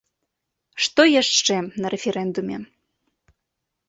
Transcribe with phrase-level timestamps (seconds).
[0.85, 2.57] Што яшчэ на рэферэндуме?